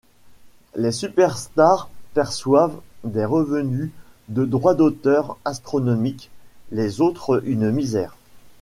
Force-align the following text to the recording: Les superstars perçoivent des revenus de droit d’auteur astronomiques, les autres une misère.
Les 0.73 0.91
superstars 0.91 1.87
perçoivent 2.15 2.79
des 3.03 3.23
revenus 3.23 3.91
de 4.29 4.45
droit 4.45 4.73
d’auteur 4.73 5.37
astronomiques, 5.45 6.31
les 6.71 7.01
autres 7.01 7.43
une 7.45 7.69
misère. 7.69 8.15